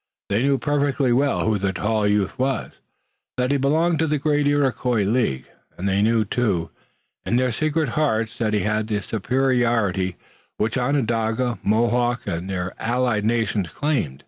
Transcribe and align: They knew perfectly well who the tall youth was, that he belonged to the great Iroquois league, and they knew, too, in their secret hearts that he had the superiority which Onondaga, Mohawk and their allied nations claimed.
They 0.29 0.41
knew 0.41 0.57
perfectly 0.57 1.13
well 1.13 1.45
who 1.45 1.59
the 1.59 1.71
tall 1.71 2.07
youth 2.07 2.39
was, 2.39 2.71
that 3.37 3.51
he 3.51 3.57
belonged 3.57 3.99
to 3.99 4.07
the 4.07 4.17
great 4.17 4.47
Iroquois 4.47 5.03
league, 5.05 5.47
and 5.77 5.87
they 5.87 6.01
knew, 6.01 6.25
too, 6.25 6.71
in 7.23 7.35
their 7.35 7.51
secret 7.51 7.89
hearts 7.89 8.35
that 8.39 8.55
he 8.55 8.61
had 8.61 8.87
the 8.87 8.99
superiority 9.03 10.15
which 10.57 10.75
Onondaga, 10.75 11.59
Mohawk 11.61 12.25
and 12.25 12.49
their 12.49 12.73
allied 12.81 13.25
nations 13.25 13.69
claimed. 13.69 14.19